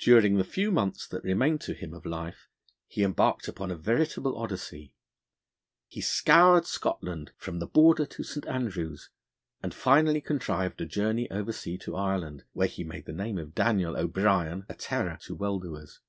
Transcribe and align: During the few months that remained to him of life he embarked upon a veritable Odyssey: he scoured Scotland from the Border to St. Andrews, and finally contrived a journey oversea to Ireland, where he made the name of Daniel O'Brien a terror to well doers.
During 0.00 0.36
the 0.36 0.42
few 0.42 0.72
months 0.72 1.06
that 1.06 1.22
remained 1.22 1.60
to 1.60 1.74
him 1.74 1.94
of 1.94 2.04
life 2.04 2.48
he 2.88 3.04
embarked 3.04 3.46
upon 3.46 3.70
a 3.70 3.76
veritable 3.76 4.36
Odyssey: 4.36 4.96
he 5.86 6.00
scoured 6.00 6.66
Scotland 6.66 7.30
from 7.36 7.60
the 7.60 7.68
Border 7.68 8.04
to 8.04 8.24
St. 8.24 8.44
Andrews, 8.48 9.10
and 9.62 9.72
finally 9.72 10.20
contrived 10.20 10.80
a 10.80 10.86
journey 10.86 11.30
oversea 11.30 11.78
to 11.78 11.94
Ireland, 11.94 12.42
where 12.52 12.66
he 12.66 12.82
made 12.82 13.04
the 13.06 13.12
name 13.12 13.38
of 13.38 13.54
Daniel 13.54 13.96
O'Brien 13.96 14.66
a 14.68 14.74
terror 14.74 15.16
to 15.22 15.36
well 15.36 15.60
doers. 15.60 16.00